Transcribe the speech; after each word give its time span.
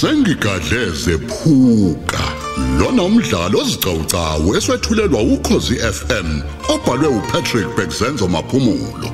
sengigadleze 0.00 1.14
phuka 1.28 2.24
lona 2.78 3.02
umdlalo 3.02 3.58
ozicawucawu 3.62 4.48
eswetshulelwa 4.58 5.20
ukhozi 5.34 5.74
FM 5.96 6.28
obhalwe 6.74 7.08
uPatrick 7.18 7.68
Bekzenzo 7.76 8.28
maphumulo. 8.28 9.08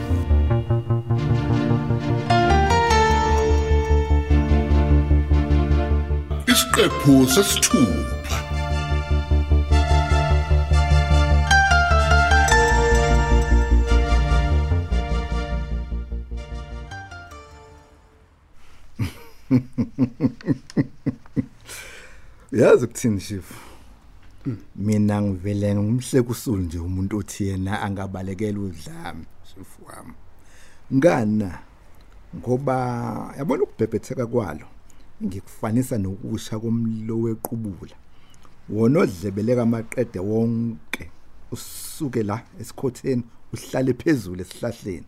Isiqephu 6.52 7.12
sesithupha. 7.34 8.11
Yazi 22.52 22.84
ukuthini 22.84 23.20
shifu 23.20 23.54
mina 24.76 25.22
ngivele 25.22 25.74
ngumhle 25.74 26.22
kusulu 26.22 26.62
nje 26.62 26.78
umuntu 26.78 27.18
othi 27.18 27.46
yena 27.48 27.82
angabalekela 27.82 28.60
udlame 28.60 29.24
shifu 29.44 29.84
wami. 29.86 30.12
Ngana 30.94 31.58
ngoba 32.36 33.34
yabona 33.38 33.62
ukubhebhetheka 33.62 34.26
kwalo 34.26 34.66
ngikufanisa 35.24 35.98
nokusha 35.98 36.58
komlilo 36.58 37.20
wequbula. 37.20 37.96
Wona 38.70 39.00
odlebeleka 39.00 39.62
amaqede 39.62 40.18
wonke 40.18 41.10
usuke 41.52 42.22
la 42.22 42.42
esikhotheni 42.60 43.22
uhlale 43.52 43.94
phezulu 43.94 44.40
esihlahleni. 44.40 45.06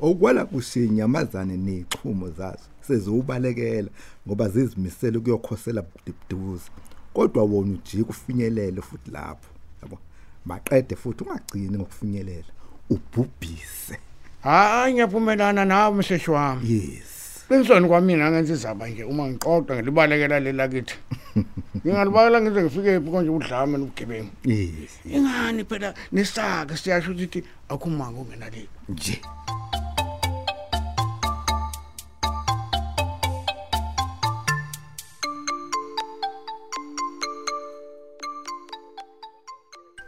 Okwala 0.00 0.44
kushinyamazane 0.44 1.56
nexhumo 1.56 2.30
zazo 2.30 2.68
sezobalekela 2.86 3.88
ngoba 4.26 4.48
zizimisela 4.48 5.18
ukuyokhosela 5.18 5.82
budubuza 5.82 6.70
kodwa 7.14 7.42
wona 7.44 7.72
ujika 7.72 8.10
ufinyelele 8.10 8.82
futhi 8.82 9.10
lapho 9.10 9.50
yabo? 9.82 9.98
Maqede 10.44 10.96
futhi 10.96 11.24
ungagcini 11.24 11.76
ngokufinyelela 11.76 12.52
ubhubhise. 12.90 13.98
Hayi 14.42 14.92
ngiyaphumelana 14.94 15.64
nawe 15.64 15.94
mhleshi 15.96 16.30
wami. 16.30 16.72
Yes. 16.72 17.44
Qinisweni 17.48 17.88
kwamina 17.88 18.30
ngenza 18.30 18.54
izaba 18.54 18.88
nje 18.88 19.04
uma 19.04 19.28
ngixoxa 19.28 19.74
ngelibalekela 19.74 20.40
lela 20.40 20.68
kithi. 20.68 20.94
Ngingalibalekela 21.86 22.40
ngize 22.40 22.62
ngifike 22.62 23.00
phi 23.00 23.10
konje 23.10 23.30
udlame 23.30 23.78
nobugebengu. 23.78 24.30
yes 24.44 24.90
Ingani 25.04 25.64
phela 25.64 25.94
nesaka 26.12 26.76
siyasho 26.76 27.10
ukuthi 27.10 27.44
akhumanga 27.68 28.20
ungenali. 28.20 28.68
nje. 28.88 29.20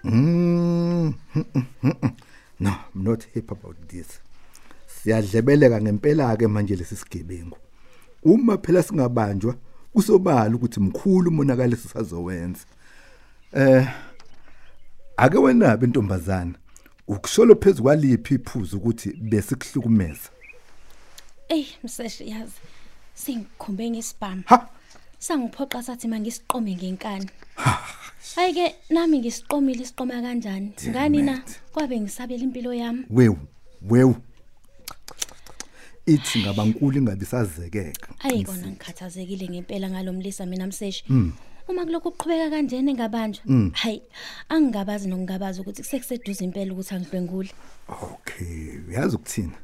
Mm, 0.08 1.14
no 2.60 2.70
i'm 2.94 3.04
not 3.04 3.24
happy 3.34 3.50
about 3.50 3.76
this. 3.88 4.20
Siyadlebeleka 4.86 5.80
ngempela 5.80 6.36
ke 6.36 6.48
manje 6.48 6.76
lesi 6.76 6.96
sigebengu. 6.96 7.58
Uma 8.22 8.58
phela 8.58 8.82
singabanjwa 8.82 9.54
kusobala 9.92 10.56
ukuthi 10.56 10.80
mkhulu 10.80 11.30
umonakaliso 11.30 11.88
sazowenza. 11.88 12.64
Eh 13.52 13.88
ake 15.16 15.38
wena 15.38 15.76
bentombazana 15.76 16.54
ukusholo 17.08 17.54
phezulu 17.54 17.82
kwaliphi 17.82 18.34
iphuzu 18.34 18.76
ukuthi 18.76 19.12
besikuhlukumeza? 19.12 20.30
Ey 21.48 21.66
mseshi 21.84 22.28
yazi 22.30 22.60
singikhombe 23.14 23.90
ngesibhamu. 23.90 24.42
ha! 24.46 24.68
Sangiphoqa 25.18 25.82
sathi 25.82 26.08
mangisiqome 26.08 26.76
ngenkani. 26.76 27.26
Hayi 28.36 28.52
ke 28.54 28.74
nami 28.90 29.18
ngisiqomile 29.18 29.82
isiqoma 29.82 30.22
kanjani? 30.22 30.72
Ngani 30.88 31.22
na 31.22 31.42
kwabe 31.72 32.00
ngisabela 32.00 32.42
impilo 32.44 32.72
yami. 32.74 33.04
wewu 33.10 33.38
wewu 33.90 34.16
ithi 36.06 36.38
ngabankulu 36.42 36.98
ingabisazekeka 36.98 38.08
Ayi 38.24 38.44
kona 38.44 38.66
ngikhathazekile 38.66 39.48
ngempela 39.48 39.90
ngalomlisa 39.90 40.46
mina 40.46 40.66
mseshi. 40.66 41.04
Uma 41.68 41.84
kuloko 41.84 42.10
kuqhubeka 42.10 42.50
kanjene 42.50 42.94
ngabanjwa. 42.94 43.44
Hayi 43.72 44.02
angingabazi 44.48 45.08
nokungabazi 45.08 45.60
ukuthi 45.60 45.82
kusekuseduza 45.82 46.44
impela 46.44 46.72
ukuthi 46.72 46.94
angihlwengule. 46.94 47.50
okay 47.88 48.78
uyazi 48.88 49.16
ukuthina 49.16 49.58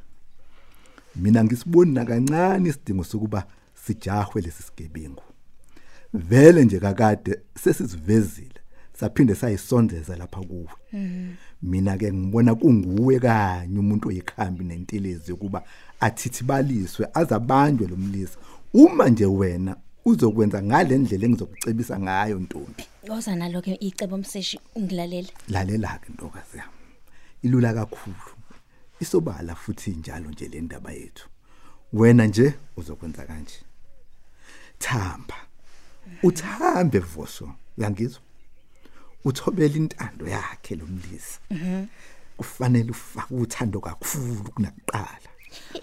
mina 1.15 1.43
ngisibona 1.43 2.05
kancane 2.05 2.69
isidingo 2.69 3.03
sokuba 3.03 3.47
sijahwe 3.73 4.41
lesi 4.41 4.63
sigebengu 4.63 5.23
vele 6.17 6.65
nje 6.65 6.79
kakade 6.79 7.39
sesizivezile 7.63 8.59
saphinde 8.99 9.35
sayisondeza 9.35 10.15
lapha 10.15 10.41
kuwe. 10.41 10.67
Mina 11.61 11.97
ke 11.97 12.13
ngibona 12.13 12.55
kunguwe 12.55 13.19
kanye 13.19 13.79
umuntu 13.79 14.09
oyikhambi 14.09 14.63
nentelezi 14.63 15.31
yokuba 15.31 15.63
athithibaliswe 15.99 17.07
azabanjwe 17.13 17.87
lomlisa 17.87 18.37
uma 18.73 19.09
nje 19.09 19.25
wena 19.25 19.75
uzokwenza 20.05 20.63
ngale 20.63 20.97
ndlela 20.97 21.25
engizokucebisa 21.25 21.99
ngayo 21.99 22.39
ntombi. 22.39 22.83
Oza 23.09 23.35
nalo 23.35 23.61
ke 23.61 23.77
icebo 23.79 24.17
mseshi 24.17 24.59
ungilalela. 24.75 25.29
lalela 25.49 25.99
ke 26.01 26.13
ntokazi 26.13 26.57
yami. 26.57 26.71
Ilula 27.43 27.73
kakhulu. 27.73 28.15
Isobala 28.99 29.55
futhi 29.55 29.91
njalo 29.91 30.29
nje 30.29 30.47
le 30.47 30.61
ndaba 30.61 30.91
yethu. 30.91 31.29
Wena 31.93 32.25
nje 32.25 32.53
uzokwenza 32.77 33.25
kanje. 33.25 33.59
Thamba. 34.79 35.44
Uthambe 36.23 36.99
voso 36.99 37.49
uyangizwa? 37.77 38.21
Uthobela 39.25 39.75
intando 39.75 40.27
yakhe 40.27 40.75
lomlisi 40.75 41.39
kufanele 42.37 42.91
ufake 42.91 43.33
uthando 43.33 43.79
kakhulu 43.79 44.51
kunakuqala. 44.55 45.29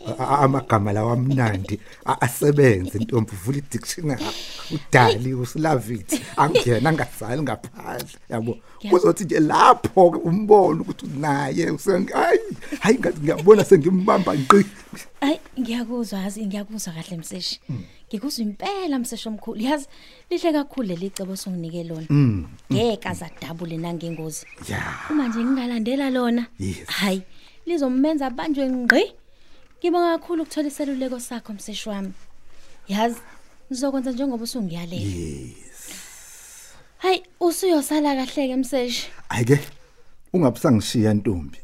A- 0.07 0.23
a- 0.25 0.39
amagama 0.39 0.93
lawa 0.93 1.13
amnandi 1.13 1.81
a- 2.07 2.21
asebenze 2.21 2.99
intombi 2.99 3.33
uvula 3.33 3.59
idictionary 3.59 4.25
udali 4.71 5.35
usilavithi 5.35 6.21
angena 6.37 6.89
angazali 6.91 7.43
ngaphandle 7.43 8.19
yabo? 8.29 8.59
Kuzothi 8.91 9.25
nje 9.25 9.41
lapho 9.41 10.11
ke 10.11 10.19
umbone 10.19 10.81
ukuthi 10.81 11.07
naye 11.07 11.71
usengi 11.71 12.13
hayi 12.13 12.41
hayi 12.81 12.99
ngathi 12.99 13.21
ngiyabona 13.21 13.65
sengimbamba 13.65 14.35
ngqi. 14.35 14.67
Ay 15.21 15.39
ngiyakuzwa 15.63 16.19
yazi 16.19 16.47
ngiyakuzwa 16.47 16.93
kahle 16.93 17.17
mseshi. 17.17 17.61
Ngikuzwa 18.09 18.43
impela 18.45 18.99
mseshi 18.99 19.29
omkhulu. 19.29 19.61
Yazi 19.61 19.87
lihle 20.31 20.53
kakhulu 20.53 20.89
leli 20.89 21.11
cebo 21.11 21.37
songinike 21.37 21.85
lona. 21.85 22.07
Ngeke 22.73 23.09
azadabule 23.09 23.77
nangengozi. 23.77 24.47
ya 24.69 24.83
Uma 25.11 25.29
nje 25.29 25.39
ngingalandela 25.45 26.11
lona. 26.11 26.47
Yes. 26.59 26.87
Hayi 26.87 27.23
lizomenza 27.67 28.27
abanjwe 28.27 28.69
ngqi. 28.69 29.13
Ngibonga 29.79 30.19
kakhulu 30.19 30.43
ukuthola 30.43 30.69
iseluleko 30.69 31.21
sakho 31.21 31.53
mseshi 31.53 31.89
wami. 31.89 32.13
Yazi 32.89 33.21
ngizokwenza 33.71 34.13
njengoba 34.13 34.45
usungiyalela. 34.45 35.03
yes 35.03 36.03
Hayi 36.99 37.23
usuyosala 37.41 38.15
kahle 38.15 38.49
ke 38.49 38.57
mseshi. 38.57 39.09
ayike 39.29 39.61
ungabusangishiya 40.33 41.15
ntombi 41.15 41.59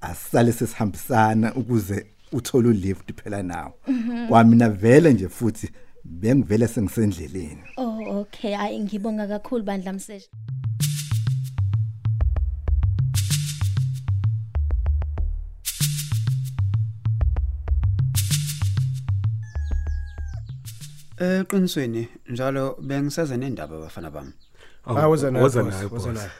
asisale 0.00 0.52
sesihambisana 0.52 1.54
ukuze 1.54 2.06
uthole 2.32 2.68
ulift 2.68 3.12
phela 3.22 3.42
nawe 3.42 3.72
kwamina 4.28 4.68
vele 4.70 5.12
nje 5.12 5.28
futhi 5.28 5.70
bengivele 6.04 6.68
sengisendleleni 6.68 7.62
Oh 7.76 8.20
okay 8.20 8.54
hayi 8.54 8.80
ngibonga 8.80 9.26
kakhulu 9.28 9.64
bandla 9.64 9.92
mseshi. 9.92 10.30
Eqinisweni 21.18 22.08
njalo 22.28 22.78
bengiseza 22.82 23.36
nendaba 23.36 23.76
abafana 23.76 24.10
bami. 24.10 24.32
Hayi 24.84 25.06
woza 25.06 25.30
nayo. 25.30 25.42
woza 25.44 25.62
boss, 25.62 25.74
nayo, 25.74 25.88
woza 25.92 26.12
boss. 26.12 26.16
nayo. 26.16 26.30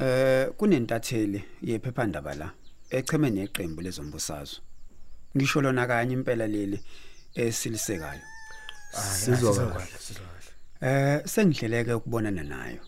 Eh 0.00 0.50
kunentatheli 0.56 1.44
yephephandaba 1.62 2.34
la 2.34 2.50
echeme 2.90 3.30
neqembu 3.30 3.82
lezombusazwe. 3.82 4.60
Ngisho 5.36 5.60
lona 5.60 5.86
kanye 5.86 6.12
impela 6.14 6.46
leli 6.46 6.80
esilisekayo. 7.34 8.20
sizwa 8.92 9.54
Sizwa 9.54 9.66
kahle 9.66 9.98
sizwa 9.98 10.26
kahle. 10.26 10.52
Eh 10.80 11.26
sengihleleke 11.26 11.92
ukubonana 11.92 12.42
nayo. 12.42 12.80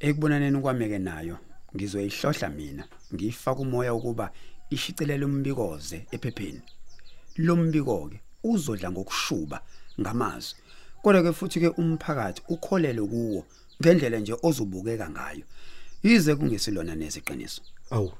Ekubonaneni 0.00 0.60
kwameke 0.60 0.98
nayo 0.98 1.38
ngizoyihlohla 1.76 2.48
mina 2.48 2.84
ngifaka 3.14 3.60
umoya 3.60 3.94
ukuba 3.94 4.30
ishicelele 4.70 5.24
umbikoze 5.24 6.06
ephepheni. 6.10 6.62
Lo 7.36 7.56
mbiko 7.56 8.08
ke 8.08 8.20
uzodla 8.44 8.90
ngokushuba 8.90 9.60
ngamazwi. 10.00 10.60
Kodwa 11.02 11.22
ke 11.22 11.32
futhi 11.32 11.60
ke 11.60 11.68
umphakathi 11.68 12.42
ukholele 12.48 13.02
kuwo 13.02 13.46
ngendlela 13.80 14.18
nje 14.18 14.36
ozobukeka 14.42 15.10
ngayo. 15.10 15.44
Yize 16.02 16.34
kungesilona 16.34 16.94
neziqiniso. 16.94 17.62
awu 17.90 18.12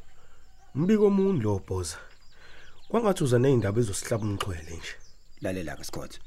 mbiko 0.74 1.06
omunye 1.06 1.42
lo 1.42 1.58
bhoza 1.66 1.96
kwangathi 2.88 3.24
uza 3.24 3.38
nezindaba 3.38 3.80
ezosihlaba 3.80 4.24
umxhwele 4.26 4.76
nje. 4.76 4.94
Lalela 5.42 5.76
ke 5.76 5.84
Scott. 5.84 6.20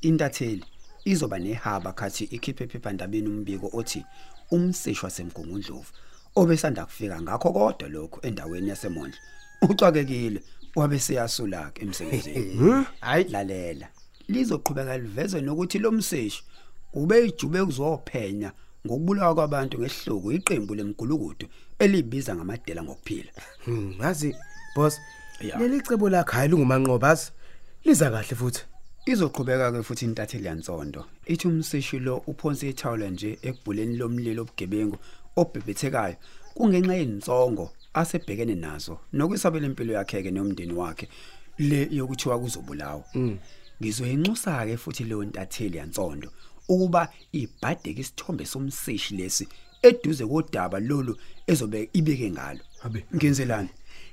Intatheli 0.00 0.64
izoba 1.04 1.38
nehaba 1.38 1.92
khathi 1.92 2.24
ikhiphe 2.24 2.64
ephephandabeni 2.64 3.28
umbiko 3.28 3.70
othi 3.72 4.04
umsishwa 4.50 5.10
semgungundlovu 5.10 5.92
obesanda 6.36 6.86
kufika 6.86 7.22
ngakho 7.22 7.52
kodwa 7.52 7.88
lokho 7.88 8.20
endaweni 8.26 8.68
yasemondla 8.68 9.18
ucwakekile 9.62 10.42
wabe 10.76 10.98
seyasula 10.98 11.70
ke 11.70 11.82
emsebenzini. 11.82 12.84
Hayi. 13.00 13.24
Lalela 13.24 13.88
lizoqhubeka 14.28 14.98
livezwe 14.98 15.40
nokuthi 15.40 15.78
lo 15.78 15.92
mseshi 15.92 16.44
ube 16.92 17.26
ijube 17.26 17.64
kuzophenya 17.64 18.52
ngokubulawa 18.86 19.34
kwabantu 19.34 19.78
ngehluku 19.78 20.32
iqembu 20.32 20.74
lemgulukudu 20.74 21.46
elibiza 21.78 22.36
ngamadela 22.36 22.82
ngokuphila. 22.82 23.32
Hmm, 23.64 23.94
ngazi 23.96 24.36
boss. 24.76 25.00
Leli 25.40 25.80
cebo 25.80 26.08
lakhe 26.10 26.32
hayi 26.32 26.48
lungumanqobazi. 26.48 27.30
Liza 27.84 28.10
kahle 28.10 28.36
futhi. 28.36 28.62
izoqhubeka 29.06 29.72
ke 29.72 29.82
futhi 29.82 30.04
intatheli 30.04 30.46
yansonto 30.46 31.04
ithi 31.26 31.48
umseshi 31.48 31.98
lo 31.98 32.22
uphonse 32.26 32.68
ithawula 32.68 33.10
nje 33.10 33.38
ekubhuleni 33.42 33.96
lomlilo 34.00 34.42
obugebengu 34.42 34.96
obhebhethekayo 35.36 36.16
kungenxa 36.56 36.94
yensongo 37.00 37.66
asebhekene 38.00 38.54
nazo 38.54 38.94
nokwisabela 39.12 39.66
impilo 39.66 39.92
yakhe 39.92 40.22
ke 40.22 40.30
nomndeni 40.30 40.72
wakhe 40.72 41.06
le 41.58 41.88
yokuthiwa 41.92 42.40
kuzobulawa. 42.40 43.04
Ngizoyinxusa 43.80 44.66
ke 44.66 44.76
futhi 44.76 45.04
leyo 45.04 45.24
ntatheli 45.24 45.76
yansonto 45.76 46.28
ukuba 46.68 47.12
ibhadeke 47.32 48.00
isithombe 48.00 48.44
somseshi 48.46 49.16
lesi 49.16 49.44
eduze 49.82 50.24
kodaba 50.26 50.80
lolu 50.80 51.12
ezobe 51.46 51.90
ibeke 51.92 52.30
ngalo. 52.30 52.60
Ngenzelani? 53.14 53.68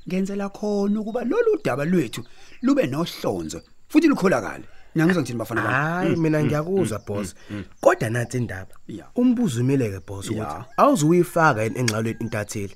Ngenzela 0.07 0.49
khona 0.49 0.99
ukuba 0.99 1.23
lolu 1.23 1.59
daba 1.63 1.85
lwethu 1.85 2.23
lube 2.61 2.87
nohlonzo 2.87 3.61
futhi 3.89 4.07
lukholakala 4.07 4.63
ngiyangizwa 4.95 5.21
ngithini 5.21 5.39
bafana 5.39 5.61
bami 5.61 5.73
Hayi 5.73 6.15
mina 6.15 6.43
ngiyakuzwa 6.43 6.99
boss. 6.99 7.35
Kodwa 7.81 8.09
nathi 8.09 8.37
indaba. 8.37 8.75
Umbuzo 9.15 9.61
umile 9.61 9.89
ke 9.89 9.99
boss 10.07 10.29
ukuthi 10.29 10.65
awuzuyifaka 10.77 11.63
engxalweni 11.63 12.17
intatheli. 12.19 12.75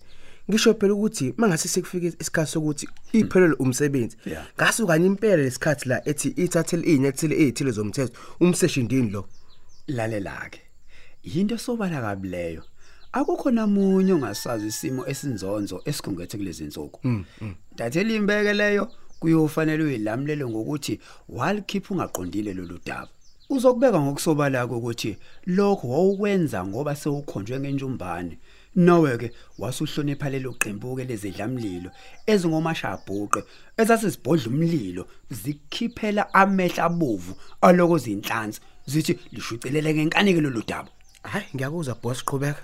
Ngisho 0.50 0.74
phela 0.74 0.94
ukuthi 0.94 1.33
mangase 1.38 1.68
sekufike 1.68 2.07
isikhathi 2.19 2.51
sokuthi 2.51 2.89
iphelele 3.13 3.56
umsebenzi. 3.60 4.18
Ya. 4.25 4.45
Ngaso 4.57 4.88
kanye 4.88 5.06
impela 5.06 5.44
lesikhathi 5.44 5.89
la 5.89 6.07
ethi 6.10 6.30
ithathele 6.30 6.83
inyathele 6.83 7.36
ezithile 7.36 7.72
zomthetho 7.72 8.13
umseshi 8.39 8.83
ndini 8.83 9.10
lo. 9.10 9.27
lalela 9.88 10.50
ke 10.50 10.62
yinto 11.24 11.57
sobala 11.57 12.01
kabileyo 12.01 12.63
akukho 13.18 13.52
namunye 13.52 14.14
ongasazi 14.14 14.68
isimo 14.68 15.02
esinzonzo 15.12 15.82
esigungethe 15.90 16.38
kulezi 16.38 16.64
insuku 16.64 17.00
ndathela 17.74 18.14
imbeke 18.14 18.54
leyo 18.54 18.86
kuyofanele 19.20 19.84
uyilamlele 19.84 20.46
ngokuthi 20.46 21.00
walikhipha 21.30 21.94
ungaqondile 21.94 22.54
lolu 22.54 22.80
daba. 22.86 23.10
Uzokubeka 23.50 24.00
ngokusobala 24.02 24.66
ukuthi 24.66 25.18
lokho 25.48 25.88
wawukwenza 25.90 26.66
ngoba 26.66 26.96
sewukhonjwe 26.96 27.60
ngenjumbane. 27.60 28.38
Nawe 28.76 29.18
ke 29.18 29.32
wasuhlonipha 29.60 30.30
lelo 30.30 30.52
qembu 30.54 30.96
ke 30.96 31.04
lezidlamlilo 31.04 31.90
ezingomashabhuqe 32.28 33.42
ezasizibhodla 33.78 34.48
umlilo 34.52 35.08
zikhiphela 35.30 36.34
amehla 36.34 36.84
abovu 36.84 37.34
aloko 37.62 37.98
zinhlanzi 37.98 38.60
zithi 38.86 39.20
lishucelele 39.32 39.94
ngenkanike 39.94 40.42
lolu 40.42 40.64
daba. 40.68 40.90
Hayi 41.24 41.46
ngiyakuzwa 41.56 41.96
boss 42.04 42.26
qhubeka. 42.26 42.62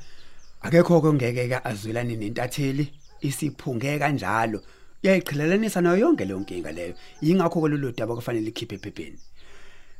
Akekho 0.61 1.01
ke 1.01 1.13
ngeke 1.13 1.49
ke 1.49 1.57
azwelane 1.63 2.15
nentatheli 2.15 2.91
isiphunge 3.21 3.99
kanjalo. 3.99 4.61
Yayiqhelelanisa 5.03 5.81
nayo 5.81 5.97
yonke 5.97 6.25
leyo 6.25 6.39
nkinga 6.39 6.71
leyo. 6.71 6.93
Yingakho 7.21 7.61
ke 7.61 7.67
lolu 7.69 7.91
daba 7.91 8.15
kufanele 8.15 8.45
likhiphe 8.45 8.75
ephepheni. 8.75 9.17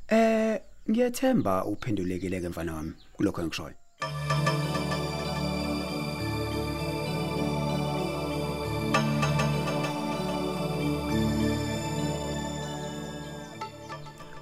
Eh 0.08 0.60
ngiyethemba 0.90 1.66
uphendulekile 1.66 2.42
ke 2.42 2.50
mfana 2.50 2.74
wami 2.74 2.94
kulokho 3.14 3.42
engishoyo 3.42 3.76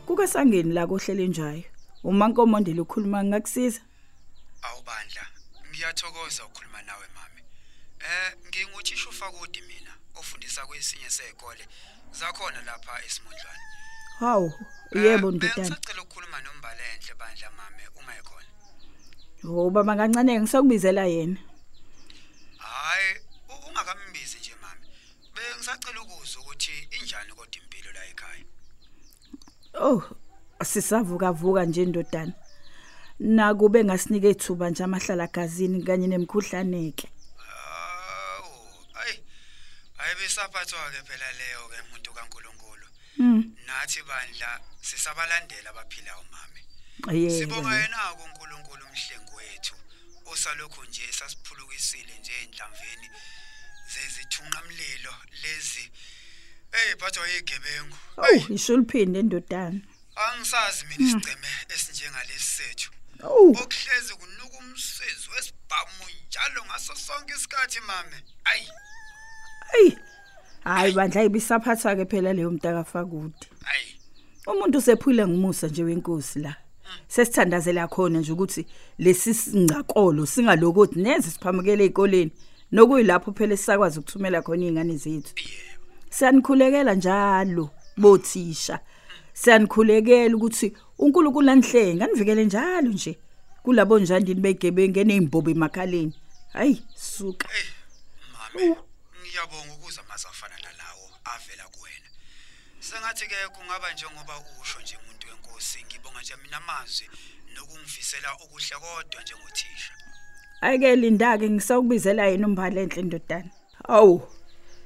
kuke 0.06 0.28
sangeni 0.28 0.74
la 0.74 0.88
kohlele 0.88 1.28
njayo 1.28 1.64
uma 2.04 2.28
nkomondela 2.28 2.82
ukhuluma 2.82 3.24
ngakusiza? 3.24 3.82
Awubandla 4.64 5.39
ngiyathokoza 5.80 6.46
ukukhuluma 6.46 6.82
nawe 6.82 7.06
mami. 7.16 7.42
Eh 8.00 8.34
nginguthisha 8.48 9.10
ufakudi 9.10 9.62
mina 9.62 9.92
ofundisa 10.16 10.66
kwesinye 10.68 11.10
sezikole 11.10 11.68
zakhona 12.12 12.62
lapha 12.62 13.04
esimondlwane 13.06 13.60
hawu 14.20 14.54
Eh, 14.92 15.04
yebo 15.04 15.32
ndodana. 15.32 15.56
bengisacela 15.56 16.02
ukukhuluma 16.02 16.42
nombalenhle 16.42 17.14
bandla 17.20 17.50
mame 17.52 17.84
uma 17.96 18.12
ekhona. 18.20 18.50
Ho 19.44 19.70
baba 19.70 19.96
kancane 19.96 20.40
ngisakubizela 20.40 21.06
yena. 21.06 21.40
Hayi 22.58 23.10
u- 23.50 23.62
ungakambizi 23.70 24.38
nje 24.40 24.56
mami. 24.62 24.86
Bengisacela 25.36 26.02
ukuzwa 26.02 26.42
ukuthi 26.42 26.76
injani 27.00 27.32
kodwa 27.34 27.56
impilo 27.64 27.92
la 27.92 28.04
ekhaya? 28.06 28.44
Oh 29.80 30.04
sisavuka 30.64 31.32
vuka 31.32 31.66
nje 31.66 31.86
ndodana. 31.86 32.34
Nakube 33.20 33.84
ngasinike 33.84 34.30
ithuba 34.30 34.70
nje 34.70 34.84
amahlala 34.84 35.28
gazini 35.28 35.84
kanye 35.84 36.08
nemkhuhlaneke 36.08 37.08
ayi 39.00 39.16
hayi 39.98 40.16
besaphathwa 40.16 40.92
ke 40.92 41.02
phela 41.08 41.32
leyo 41.40 41.68
ke 41.72 41.78
umuntu 41.82 42.14
kaNkuluNkulu. 42.14 42.88
Mm 43.18 43.44
nathi 43.68 44.02
bandla 44.04 44.60
sisabalandela 44.82 45.70
abaphilayo 45.70 46.24
mami 46.32 46.62
yebo 47.12 47.38
Sibonga 47.38 47.76
yena. 47.82 48.14
uNkulunkulu 48.24 48.86
umhlengi 48.86 49.32
wethu 49.38 49.76
osalokho 50.26 50.86
nje 50.86 51.12
sasiphulukisile 51.12 52.14
nje 52.20 52.34
endlamveni 52.44 53.10
zezithunqa 53.92 54.62
mlilo 54.68 55.14
lezi. 55.42 55.92
Hey 56.72 56.96
phathwa 56.96 57.28
yigebengu. 57.28 57.98
Oh 58.18 58.54
isho 58.54 58.78
liphinde 58.78 59.22
ndodana. 59.22 59.82
Angisazi 60.16 60.86
mina 60.86 61.10
isigceme 61.10 61.48
esinjengalesi 61.74 62.52
sethu. 62.58 62.92
Okuhlezi 63.24 64.14
kunuka 64.20 64.58
umsezo 64.60 65.32
wesibhamu 65.36 66.04
njalo 66.28 66.66
ngaso 66.66 66.96
sonke 66.96 67.34
isikhathi 67.34 67.80
mame 67.88 68.24
ayi. 68.44 68.68
Hey 69.72 69.92
hayi 70.64 70.94
bandla 70.94 71.24
ibisaphatha 71.24 71.96
ke 71.96 72.06
phela 72.06 72.34
leyo 72.34 72.52
mntaka 72.52 72.84
fakude 72.84 73.48
ayi. 73.74 74.00
Umuntu 74.48 74.78
usephule 74.78 75.28
ngumusa 75.28 75.68
nje 75.68 75.84
wenkosi 75.84 76.40
la. 76.40 76.56
Sesithandazela 77.08 77.88
khona 77.88 78.20
nje 78.20 78.32
ukuthi 78.32 78.66
lesi 78.98 79.34
singcakolo 79.34 80.26
singalokuthi 80.26 81.00
neze 81.00 81.32
siphamukele 81.32 81.84
ezikoleni 81.84 82.32
nokuyilapho 82.72 83.32
phela 83.32 83.58
sisakwazi 83.58 84.00
ukuthumela 84.00 84.42
khona 84.42 84.64
izingane 84.64 84.98
zethu. 84.98 85.34
Siyanikhulekela 86.10 86.94
njalo 86.94 87.70
bothisha. 87.98 88.80
Siyanikhulekela 89.34 90.36
ukuthi 90.36 90.74
uNkulunkulu 91.00 91.50
anihlenga 91.52 92.06
anivikele 92.06 92.46
njalo 92.46 92.90
nje 92.90 93.20
kulabo 93.64 94.00
njandini 94.00 94.42
begebenge 94.42 95.04
nezimbobo 95.04 95.50
emakhaleni. 95.52 96.14
Hayi 96.54 96.84
suka. 96.96 97.48
Mame 98.34 98.76
ngiyabonga 99.22 99.74
ukuzwa 99.74 100.04
mazafana 100.10 100.56
nalawo 100.64 101.06
avela 101.34 101.64
kuwena. 101.74 102.10
Sengathi 102.80 103.26
ke 103.28 103.36
kungaba 103.56 103.94
njengoba 103.94 104.34
usho 104.62 104.80
nje 104.82 104.96
umuntu 105.02 105.28
wenkosi 105.28 105.86
ngibonga 105.86 106.22
nje 106.22 106.36
mina 106.44 106.58
amazwi 106.58 107.10
nokungifisela 107.56 108.30
okuhle 108.44 108.76
kodwa 108.84 109.22
njengothisha. 109.22 109.94
Ayike 110.62 110.96
linda 110.96 111.38
ke 111.38 111.50
ngisawubizela 111.50 112.26
yena 112.28 112.48
umbhale 112.48 112.84
enhle 112.84 113.02
ndodana 113.02 113.52
awu 113.88 114.22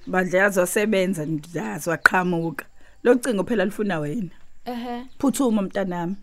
bandla 0.07 0.39
yazosebenza 0.39 1.25
ndazo 1.25 1.93
aqhamuka 1.93 2.65
locingo 3.03 3.43
phela 3.43 3.65
lifuna 3.65 3.99
wena. 3.99 4.42
Ehe 4.65 5.05
phuthuma 5.19 5.61
mntanami 5.61 6.15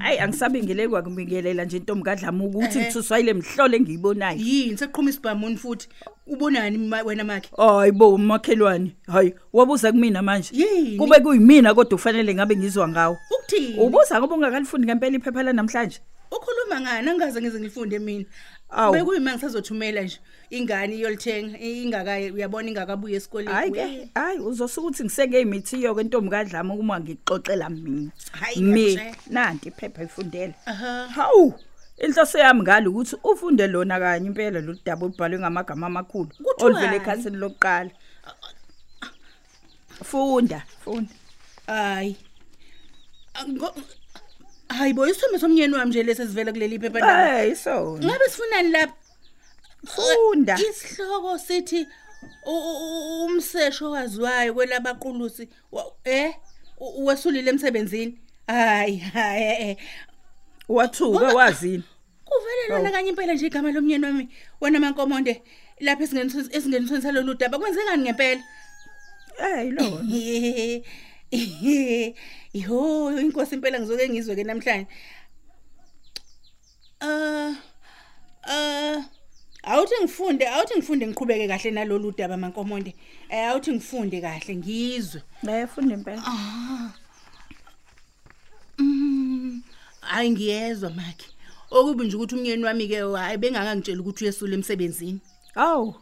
Ay 0.00 0.20
angisabingele 0.20 0.88
kwakubingelela 0.88 1.64
nje 1.64 1.76
intombi 1.76 2.04
kadlama 2.04 2.44
ukuthi 2.44 2.78
ngithuswayile 2.78 3.34
mhlolo 3.34 3.76
engiyibonayo. 3.76 4.38
yini 4.38 4.78
seqhuma 4.78 5.10
isibhamuni 5.10 5.56
futhi 5.56 5.88
ubonani 6.26 6.90
wena 7.06 7.24
makhe 7.24 7.50
Hayibo 7.56 8.14
umakhelwane. 8.14 8.96
Hayi 9.06 9.34
wabuza 9.52 9.92
kumina 9.92 10.22
manje. 10.22 10.50
Kube 10.98 11.20
kuyimina 11.20 11.74
kodwa 11.74 11.98
kufanele 11.98 12.34
ngabe 12.34 12.56
ngizwa 12.56 12.88
ngawo. 12.88 13.18
ukuthini 13.30 13.78
Ubuza 13.78 14.18
ngoba 14.18 14.34
ungakalifundi 14.34 14.86
ngempela 14.86 15.16
iphepha 15.16 15.42
la 15.42 15.52
namhlanje? 15.52 16.00
Ukhuluma 16.70 16.80
ngani 16.80 17.10
angaze 17.10 17.40
ngize 17.40 17.58
ngilifunde 17.58 17.98
mina 17.98 18.24
Awu. 18.70 18.92
bekuyima 18.92 19.32
ngisazothumela 19.34 20.02
nje 20.02 20.18
ingane 20.50 20.96
iyolithenga 20.96 21.58
ingakaye 21.58 22.30
uyabona 22.30 22.68
ingakabuye 22.68 23.16
esikoleni 23.16 23.52
Hayi 23.52 23.70
We. 23.70 23.78
ke, 23.78 24.10
hayi 24.14 24.38
uzosuka 24.38 24.86
ukuthi 24.86 25.04
ngiseke 25.04 25.40
imithiyo 25.40 25.94
ke 25.94 26.02
ntombi 26.02 26.30
kadlama 26.30 26.74
uma 26.74 27.00
ngixoxela 27.00 27.70
mina. 27.70 28.10
Hayi, 28.32 28.60
Mi 28.62 28.70
ngiyakutshela. 28.70 29.16
nanti 29.30 29.68
iphepha 29.68 30.02
ifundela. 30.02 30.54
aha 30.66 31.08
Hawu, 31.08 31.54
inhloso 31.98 32.38
yami 32.38 32.62
ngalo 32.62 32.90
ukuthi 32.90 33.16
ufunde 33.24 33.66
lona 33.66 33.98
kanye 33.98 34.26
impela 34.26 34.60
lo 34.60 34.74
daba 34.84 35.06
olubhalwe 35.06 35.38
ngamagama 35.38 35.86
amakhulu 35.86 36.30
Kuthiwani? 36.30 36.62
oluvele 36.62 36.96
ekhasini 36.96 37.36
lokuqala 37.36 37.90
funda 40.04 40.62
funda 40.84 41.14
hayi 41.66 42.16
Ngo- 43.48 43.74
hayi 44.78 44.92
bo 44.94 45.06
isithombe 45.06 45.38
somnyeni 45.38 45.74
wami 45.74 45.90
nje 45.90 46.02
lesi 46.02 46.26
sivela 46.26 46.52
kuleli 46.52 46.78
phepha 46.78 46.98
ndaba 46.98 47.38
hey 47.38 47.54
sona 47.54 48.06
ngabe 48.06 48.24
sifunani 48.28 48.68
lapha? 48.70 48.94
Funda. 49.86 50.58
Isihloko 50.70 51.38
sithi 51.38 51.86
u- 52.46 52.50
u- 52.50 52.78
u- 52.86 53.24
umsesho 53.24 53.90
waziwayo 53.90 54.54
kwelabaqulusi 54.54 55.48
wa- 55.72 55.92
eh 56.04 56.34
u- 56.80 57.06
wesulile 57.06 57.50
emsebenzini? 57.50 58.18
Hayi 58.46 58.96
hayi 58.96 59.42
eh, 59.42 59.68
eh. 59.68 59.76
wathuka 60.68 61.26
wazini? 61.34 61.82
kuvele 62.24 62.68
lona 62.68 62.90
kanye 62.90 63.08
impela 63.08 63.32
nje 63.34 63.46
igama 63.46 63.72
lomnyeni 63.72 64.04
wami 64.06 64.28
wena 64.60 64.80
mankomonde 64.80 65.42
lapha 65.80 66.04
esingenisweni 66.04 66.48
esingenisweni 66.56 67.02
salolu 67.02 67.34
daba 67.34 67.58
kwenzekani 67.58 68.02
ngempela? 68.02 68.42
Hey 69.38 69.70
lona. 69.70 70.04
Yo 72.52 73.20
inkosi 73.20 73.54
impela 73.54 73.78
ngizoke 73.78 74.08
ngizwe 74.08 74.34
ke 74.36 74.44
namhlanje. 74.44 74.86
Uh 77.00 77.54
uh 78.50 79.04
awuthi 79.62 79.94
ngifunde 80.02 80.48
awuthi 80.48 80.74
ngifunde 80.74 81.06
ngiqhubeke 81.06 81.48
kahle 81.48 81.70
nalolu 81.70 82.12
daba 82.16 82.36
mankomonde. 82.36 82.94
Eh 83.30 83.48
awuthi 83.48 83.72
ngifunde 83.72 84.20
kahle 84.20 84.56
ngizwe. 84.56 85.22
hey 85.46 85.66
funda 85.66 85.94
impela 85.94 86.22
Mm 88.78 89.62
hayi 90.00 90.30
ngiyezwa 90.30 90.90
makhe. 90.90 91.26
Okubi 91.70 92.04
nje 92.04 92.16
ukuthi 92.16 92.34
umnyeni 92.34 92.64
wami 92.64 92.88
ke 92.88 92.96
hayi 92.96 93.38
bengakangitshela 93.38 94.00
ukuthi 94.00 94.24
uyesula 94.24 94.54
emsebenzini. 94.54 95.20
awu 95.54 95.94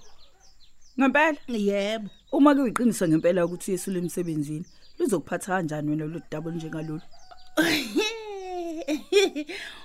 ngempela 0.99 1.39
Yebo. 1.49 2.11
uma 2.33 2.55
kuyiqiniso 2.55 3.09
ngempela 3.09 3.45
ukuthi 3.45 3.71
uyesule 3.71 3.99
emsebenzini 3.99 4.65
luzokuphatha 4.99 5.53
kanjani 5.53 5.91
wena 5.91 6.05
lo 6.05 6.21
daba 6.31 6.51
njengalolu 6.51 7.01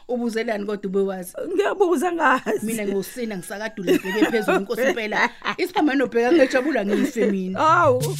Ubuzelani 0.08 0.66
kodwa 0.66 0.90
ubewazi? 0.90 1.34
ngiyabuza 1.48 2.12
ngazi 2.12 2.66
mina 2.66 2.88
ngosina 2.88 3.38
ngisakadule 3.38 3.94
ngibeke 3.94 4.26
phezulu 4.32 4.60
inkosi 4.60 4.82
impela 4.82 5.30
isiphamba 5.62 5.96
nobheka 5.96 6.32
ngejabula 6.34 6.86
ngife 6.86 7.32
mina 7.32 7.60
awu 7.60 8.18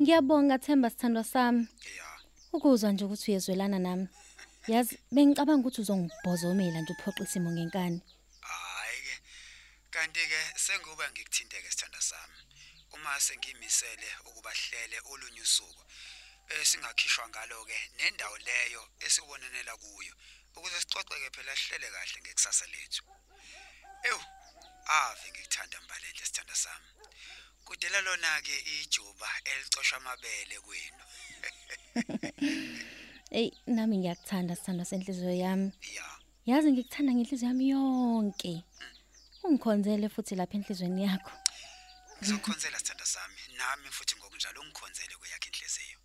Ngiyabonga 0.00 0.58
Themba 0.58 0.90
sithandwa 0.90 1.24
sami. 1.24 1.66
Ukuzwa 2.52 2.92
nje 2.92 3.04
ukuthi 3.04 3.30
uyezwelana 3.30 3.78
nami. 3.78 4.06
Yazi 4.72 4.94
bengicabanga 5.14 5.62
ukuthi 5.62 5.80
uzongibhozomela 5.82 6.78
nje 6.80 6.92
uphoqa 6.94 7.22
isimo 7.26 7.50
ngenkani. 7.54 7.98
hayi 8.48 8.98
ke 9.06 9.14
kanti 9.94 10.22
ke 10.32 10.40
sengoba 10.64 11.04
ngikuthinteke 11.10 11.70
sithanda 11.70 12.00
sami. 12.10 12.38
Uma 12.94 13.20
sengimisele 13.26 14.08
ukuba 14.28 14.52
hlele 14.60 14.98
olunye 15.10 15.42
usuku 15.48 15.82
esingakhishwa 16.54 17.24
ngalo 17.28 17.58
ke 17.68 17.78
nendawo 17.98 18.36
leyo 18.46 18.82
esibonanela 19.06 19.74
kuyo 19.82 20.14
ukuze 20.56 20.78
sixoxeke 20.82 21.28
phela 21.34 21.52
sihlele 21.60 21.88
kahle 21.94 22.18
ngekusasa 22.22 22.66
lethu. 22.74 23.02
Ewu 24.08 24.22
ave 24.98 25.26
ngikuthanda 25.30 25.76
mbalente 25.84 26.24
sithanda 26.28 26.54
sami. 26.64 26.90
Kudela 27.66 27.98
lona 28.06 28.30
ke 28.46 28.56
ijuba 28.76 29.28
elicosha 29.50 29.96
amabele 29.96 30.56
kwenu. 30.64 31.04
Ey 33.32 33.50
nami 33.66 33.98
ngiyakuthanda 33.98 34.56
sithandwa 34.56 34.84
senhliziyo 34.84 35.34
yami. 35.44 35.72
ya 35.96 36.06
Yazi 36.46 36.72
ngikuthanda 36.72 37.12
ngenhliziyo 37.12 37.48
yami 37.48 37.68
yonke. 37.74 38.64
Ungikhonzele 39.44 40.08
futhi 40.08 40.34
lapha 40.34 40.54
enhlizweni 40.58 41.02
yakho. 41.06 41.32
ngizokhonzela 42.18 42.78
sithanda 42.78 43.06
sami 43.06 43.40
nami 43.58 43.88
futhi 43.96 44.14
ngokunjalo 44.16 44.60
ungikhonzele 44.60 45.14
kweyakhe 45.20 45.48
inhliziyo 45.50 45.98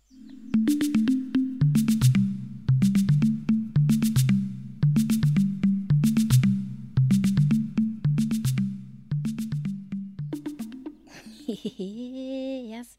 Yazi 12.72 12.96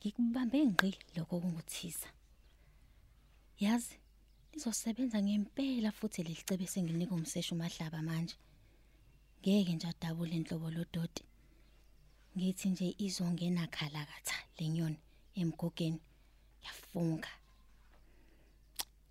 ngikubambe 0.00 0.58
ngqi 0.70 0.90
lokho 1.16 1.34
kunguthisa. 1.40 2.08
Yazi 3.60 3.98
lizosebenza 4.52 5.18
ngempela 5.22 5.90
futhi 5.98 6.22
lelicebe 6.22 6.66
senginika 6.66 7.14
umseshu 7.14 7.54
mahlaba 7.54 8.02
manje. 8.02 8.36
Ngeke 9.40 9.72
nje 9.74 9.86
adabule 9.88 10.34
inhlobo 10.36 10.70
lodoti. 10.70 11.24
Ngithi 12.36 12.68
nje 12.68 12.94
izongena 13.06 13.66
khalakatha 13.66 14.38
lenyoni 14.58 14.98
emgogeni. 15.40 16.00
Yafunga. 16.64 17.32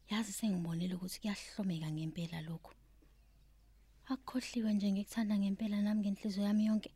Yazi 0.09 0.31
sengibonile 0.33 0.93
ukuthi 0.95 1.19
kuyahlomeka 1.19 1.91
ngempela 1.91 2.39
lokho. 2.47 2.71
Akukhohliwe 4.11 4.73
nje 4.73 4.87
ngikuthanda 4.91 5.35
ngempela 5.37 5.77
nami 5.81 6.01
ngenhliziyo 6.01 6.43
yami 6.47 6.63
yonke. 6.69 6.91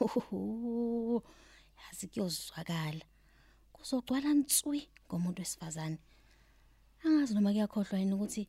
Uhu, 0.00 1.22
yazi 1.80 2.04
kuyozwakala 2.10 3.04
kuzogcwala 3.82 4.30
nswi 4.34 4.80
ngomuntu 5.06 5.42
wesifazane. 5.42 5.98
Angazi 7.04 7.34
noma 7.34 7.50
kuyakhohlwa 7.52 7.98
yini 7.98 8.14
ukuthi 8.14 8.42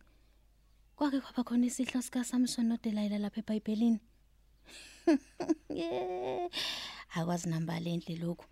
kwake 0.95 1.19
kwaba 1.23 1.43
khona 1.43 1.65
isihlo 1.65 2.01
sika 2.01 2.23
Samson 2.23 2.67
noDelilah 2.67 3.19
lapha 3.19 3.41
eBhayibhelini. 3.41 3.99
Yeah, 5.69 6.49
akwazi 7.15 7.49
namba 7.49 7.79
lenhle 7.79 8.15
lokhu. 8.15 8.45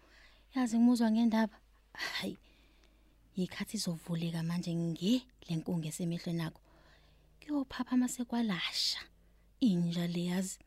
Yazi 0.56 0.78
ngimuzwa 0.78 1.12
ngendaba. 1.12 1.58
Hayi 1.94 2.38
ikhathi 3.36 3.78
izovuleka 3.78 4.44
manje 4.44 4.74
ngi 4.76 5.24
lenkungu 5.48 5.88
esemehlweni 5.88 6.38
nakho 6.38 6.62
kuyophapha 7.40 7.98
mase 7.98 8.26
kwalasha. 8.26 9.00
Inja 9.60 10.08
leyazi 10.08 10.60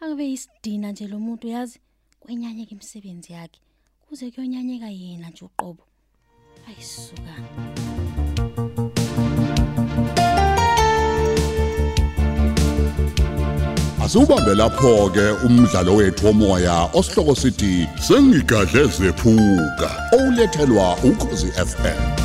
Akabe 0.00 0.32
isidina 0.32 0.92
nje 0.92 1.06
lo 1.06 1.18
muntu 1.18 1.46
yazi. 1.48 1.78
Kwenyanyeka 2.20 2.72
imisebenzi 2.72 3.32
yakhe. 3.32 3.60
Kuze 4.08 4.30
kuyonyanyeka 4.30 4.88
yena 4.88 5.28
nje 5.30 5.44
uqobo. 5.44 5.82
Ayisuka. 6.68 7.34
Asubambe 14.04 14.54
lapho 14.54 15.10
ke 15.10 15.46
umdlalo 15.46 15.94
wethu 15.96 16.26
womoya 16.26 16.90
osihloko 16.94 17.34
sithi 17.34 17.88
sengigadle 18.06 18.84
zephuka 18.84 19.90
olethelwa 20.12 20.96
ukhozi 21.04 21.46
FM 21.52 22.17